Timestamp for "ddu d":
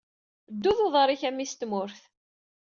0.53-0.79